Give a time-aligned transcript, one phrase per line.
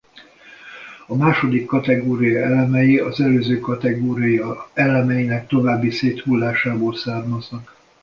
[1.07, 7.75] A második kategória elemei az előző kategória elemeinek további széthullásából származnak.